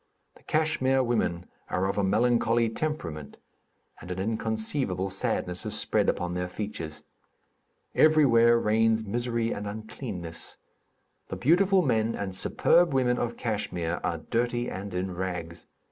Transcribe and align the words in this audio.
The 0.35 0.41
Kachmyr 0.41 1.03
women 1.05 1.45
are 1.69 1.85
of 1.85 1.99
a 1.99 2.03
melancholy 2.03 2.69
temperament, 2.71 3.37
and 3.99 4.09
an 4.09 4.17
inconceivable 4.17 5.11
sadness 5.11 5.63
is 5.63 5.75
spread 5.79 6.09
upon 6.09 6.33
their 6.33 6.47
features. 6.47 7.03
Everywhere 7.93 8.57
reigns 8.57 9.03
misery 9.03 9.51
and 9.51 9.67
uncleanness. 9.67 10.57
The 11.27 11.35
beautiful 11.35 11.83
men 11.83 12.15
and 12.15 12.33
superb 12.35 12.95
women 12.95 13.19
of 13.19 13.37
Kachmyr 13.37 13.99
are 14.03 14.17
dirty 14.17 14.71
and 14.71 14.91
in 14.95 15.13
rags. 15.13 15.67